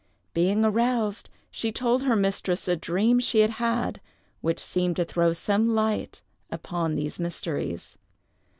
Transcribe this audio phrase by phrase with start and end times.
[0.33, 4.01] Being aroused, she told her mistress a dream she had had,
[4.41, 7.97] which seemed to throw some light upon these mysteries.